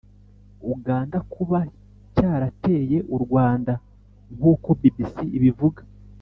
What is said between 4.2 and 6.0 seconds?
nkuko bbc ibivuga